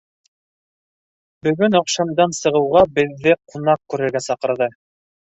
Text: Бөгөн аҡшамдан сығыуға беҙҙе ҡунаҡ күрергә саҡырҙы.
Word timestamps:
Бөгөн 1.47 1.75
аҡшамдан 1.79 2.33
сығыуға 2.37 2.81
беҙҙе 2.95 3.35
ҡунаҡ 3.53 3.83
күрергә 3.95 4.23
саҡырҙы. 4.29 4.69